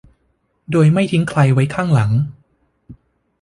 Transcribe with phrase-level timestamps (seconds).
[0.71, 2.11] โดยไม่ทิ้งใครไว้ข้างหลัง